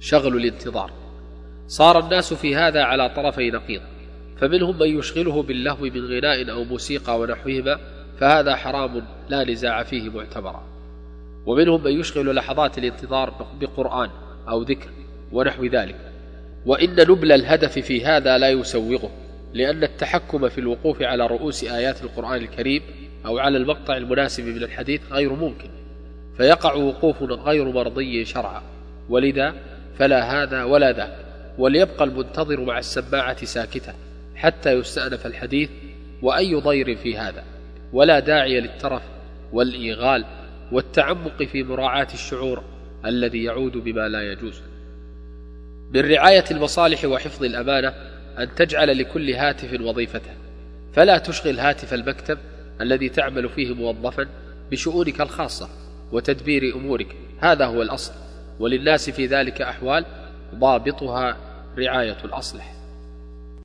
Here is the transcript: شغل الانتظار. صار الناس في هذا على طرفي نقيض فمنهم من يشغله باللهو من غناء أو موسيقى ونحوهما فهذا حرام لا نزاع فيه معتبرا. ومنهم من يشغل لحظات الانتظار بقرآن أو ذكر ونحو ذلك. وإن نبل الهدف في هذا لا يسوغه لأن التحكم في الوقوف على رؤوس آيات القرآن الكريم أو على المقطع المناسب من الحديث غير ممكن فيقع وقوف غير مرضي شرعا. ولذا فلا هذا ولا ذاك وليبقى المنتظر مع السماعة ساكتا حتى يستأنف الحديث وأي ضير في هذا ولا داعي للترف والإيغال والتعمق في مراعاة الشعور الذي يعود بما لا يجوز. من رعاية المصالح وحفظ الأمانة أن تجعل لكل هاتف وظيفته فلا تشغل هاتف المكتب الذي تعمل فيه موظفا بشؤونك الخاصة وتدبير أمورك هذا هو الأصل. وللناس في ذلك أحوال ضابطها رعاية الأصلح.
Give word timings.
شغل 0.00 0.36
الانتظار. 0.36 0.90
صار 1.68 1.98
الناس 1.98 2.34
في 2.34 2.56
هذا 2.56 2.82
على 2.82 3.08
طرفي 3.08 3.50
نقيض 3.50 3.80
فمنهم 4.36 4.78
من 4.78 4.98
يشغله 4.98 5.42
باللهو 5.42 5.84
من 5.84 6.04
غناء 6.04 6.50
أو 6.50 6.64
موسيقى 6.64 7.20
ونحوهما 7.20 7.78
فهذا 8.18 8.56
حرام 8.56 9.02
لا 9.28 9.44
نزاع 9.44 9.82
فيه 9.82 10.10
معتبرا. 10.10 10.62
ومنهم 11.46 11.84
من 11.84 12.00
يشغل 12.00 12.34
لحظات 12.34 12.78
الانتظار 12.78 13.46
بقرآن 13.60 14.10
أو 14.48 14.62
ذكر 14.62 14.90
ونحو 15.32 15.64
ذلك. 15.64 15.96
وإن 16.66 16.90
نبل 16.90 17.32
الهدف 17.32 17.78
في 17.78 18.04
هذا 18.04 18.38
لا 18.38 18.48
يسوغه 18.48 19.10
لأن 19.54 19.82
التحكم 19.82 20.48
في 20.48 20.58
الوقوف 20.58 21.02
على 21.02 21.26
رؤوس 21.26 21.64
آيات 21.64 22.02
القرآن 22.02 22.36
الكريم 22.36 22.82
أو 23.26 23.38
على 23.38 23.58
المقطع 23.58 23.96
المناسب 23.96 24.44
من 24.44 24.62
الحديث 24.62 25.00
غير 25.12 25.32
ممكن 25.32 25.70
فيقع 26.36 26.74
وقوف 26.74 27.22
غير 27.22 27.64
مرضي 27.72 28.24
شرعا. 28.24 28.62
ولذا 29.08 29.54
فلا 29.98 30.42
هذا 30.42 30.64
ولا 30.64 30.92
ذاك 30.92 31.16
وليبقى 31.58 32.04
المنتظر 32.04 32.60
مع 32.60 32.78
السماعة 32.78 33.44
ساكتا 33.44 33.94
حتى 34.34 34.72
يستأنف 34.72 35.26
الحديث 35.26 35.70
وأي 36.22 36.54
ضير 36.54 36.96
في 36.96 37.18
هذا 37.18 37.44
ولا 37.92 38.18
داعي 38.20 38.60
للترف 38.60 39.02
والإيغال 39.52 40.24
والتعمق 40.72 41.42
في 41.42 41.62
مراعاة 41.62 42.08
الشعور 42.14 42.64
الذي 43.06 43.44
يعود 43.44 43.72
بما 43.72 44.08
لا 44.08 44.32
يجوز. 44.32 44.60
من 45.94 46.00
رعاية 46.00 46.44
المصالح 46.50 47.04
وحفظ 47.04 47.44
الأمانة 47.44 47.94
أن 48.38 48.54
تجعل 48.54 48.98
لكل 48.98 49.30
هاتف 49.30 49.80
وظيفته 49.80 50.30
فلا 50.92 51.18
تشغل 51.18 51.60
هاتف 51.60 51.94
المكتب 51.94 52.38
الذي 52.80 53.08
تعمل 53.08 53.48
فيه 53.48 53.74
موظفا 53.74 54.26
بشؤونك 54.70 55.20
الخاصة 55.20 55.68
وتدبير 56.12 56.74
أمورك 56.76 57.16
هذا 57.40 57.66
هو 57.66 57.82
الأصل. 57.82 58.12
وللناس 58.60 59.10
في 59.10 59.26
ذلك 59.26 59.62
أحوال 59.62 60.04
ضابطها 60.54 61.36
رعاية 61.78 62.16
الأصلح. 62.24 62.79